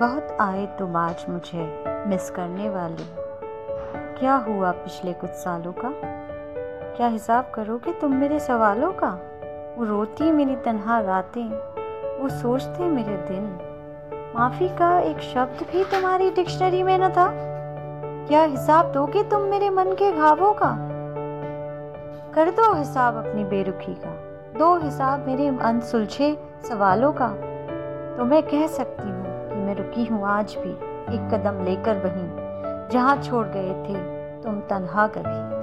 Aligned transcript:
बहुत 0.00 0.36
आए 0.40 0.66
तुम 0.66 0.96
आज 0.96 1.26
मुझे 1.28 1.84
मिस 2.06 2.30
करने 2.30 2.70
वाले। 2.70 3.04
क्या 4.18 4.34
हुआ 4.34 4.70
पिछले 4.70 5.12
कुछ 5.12 5.30
सालों 5.30 5.72
का? 5.72 5.92
क्या 6.96 7.06
हिसाब 7.06 7.52
करोगे 7.54 7.92
तुम 7.92 8.12
मेरे 8.12 8.40
सवालों 8.40 8.92
का? 8.92 9.10
वो 9.78 9.84
रोती 9.84 10.32
मेरी 10.32 10.56
तन्हा 10.56 11.00
रातें, 11.00 11.44
वो 12.22 12.28
सोचते 12.28 12.84
मेरे 12.84 13.16
दिन। 13.16 13.58
माफ़ी 14.36 14.68
का 14.68 15.00
एक 15.00 15.18
शब्द 15.18 15.66
भी 15.72 15.84
तुम्हारी 15.84 16.30
डिक्शनरी 16.30 16.82
में 16.82 16.98
न 16.98 17.08
था। 17.08 17.30
क्या 18.28 18.42
हिसाब 18.42 18.92
दोगे 18.92 19.22
तुम 19.22 19.40
मेरे 19.40 19.70
मन 19.70 19.92
के 19.92 20.12
घावों 20.12 20.52
का? 20.52 20.76
कर 22.34 22.50
दो 22.50 22.74
हिसाब 22.74 23.16
अपनी 23.16 23.44
बेरुखी 23.44 23.94
का। 23.94 24.10
दो 24.58 24.76
हिसाब 24.78 25.26
मेरे 25.26 25.48
अनसुलझे 25.58 26.52
सवालों 26.68 27.12
का। 27.12 27.28
तो 28.16 28.24
मैं 28.24 28.42
कह 28.42 28.66
सकती 28.66 29.02
हूँ 29.02 29.19
रुकी 29.90 30.04
हूँ 30.04 30.26
आज 30.26 30.56
भी, 30.58 30.70
एक 31.14 31.30
कदम 31.34 31.64
लेकर 31.64 31.96
वहीं। 31.96 32.88
जहाँ 32.88 33.22
छोड़ 33.22 33.46
गए 33.46 33.70
थे, 33.70 33.94
तुम 34.42 34.60
तनहा 34.60 35.06
कभी। 35.06 35.59